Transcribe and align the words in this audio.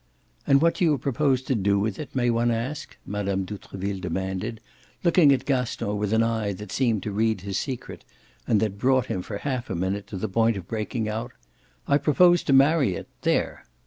"And 0.47 0.63
what 0.63 0.73
do 0.73 0.83
you 0.85 0.97
propose 0.97 1.43
to 1.43 1.53
do 1.53 1.77
with 1.79 1.99
it, 1.99 2.15
may 2.15 2.31
one 2.31 2.49
ask?" 2.49 2.97
Mme. 3.05 3.43
d'Outreville 3.43 3.99
demanded, 4.01 4.59
looking 5.03 5.31
at 5.31 5.45
Gaston 5.45 5.95
with 5.97 6.11
an 6.11 6.23
eye 6.23 6.53
that 6.53 6.71
seemed 6.71 7.03
to 7.03 7.11
read 7.11 7.41
his 7.41 7.59
secret 7.59 8.03
and 8.47 8.59
that 8.61 8.79
brought 8.79 9.05
him 9.05 9.21
for 9.21 9.37
half 9.37 9.69
a 9.69 9.75
minute 9.75 10.07
to 10.07 10.17
the 10.17 10.27
point 10.27 10.57
of 10.57 10.67
breaking 10.67 11.07
out: 11.07 11.33
"I 11.87 11.99
propose 11.99 12.41
to 12.45 12.51
marry 12.53 12.95
it 12.95 13.09
there!" 13.21 13.65